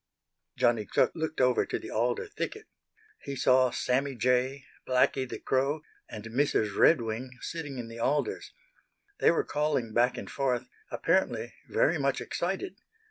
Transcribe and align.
Johnny 0.57 0.87
Chuck 0.87 1.11
looked 1.13 1.39
over 1.39 1.63
to 1.63 1.77
the 1.77 1.91
alder 1.91 2.25
thicket. 2.25 2.65
He 3.21 3.35
saw 3.35 3.69
Sammy 3.69 4.15
Jay, 4.15 4.65
Blacky 4.87 5.29
the 5.29 5.37
Crow 5.37 5.81
and 6.09 6.23
Mrs. 6.25 6.73
Redwing 6.75 7.37
sitting 7.41 7.77
in 7.77 7.87
the 7.87 7.99
alders. 7.99 8.51
They 9.19 9.29
were 9.29 9.43
calling 9.43 9.93
back 9.93 10.17
and 10.17 10.27
forth, 10.27 10.67
apparently 10.89 11.53
very 11.69 11.99
much 11.99 12.19
excited. 12.19 12.77